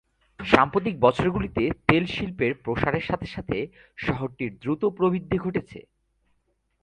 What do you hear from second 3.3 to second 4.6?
সাথে শহরটির